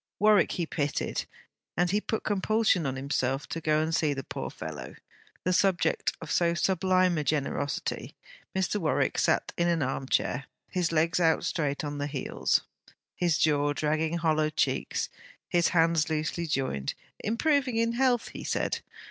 [0.17, 1.25] Warwick he pitied,
[1.77, 4.95] and he put compulsion on himself to go and see the poor fellow,
[5.43, 8.15] the subject of so sublime a generosity.
[8.55, 8.77] Mr.
[8.77, 12.61] Warwick sat in an arm chair, his legs out straight on the heels,
[13.15, 15.09] his jaw dragging hollow cheeks,
[15.47, 18.79] his hands loosely joined; improving in health, he said.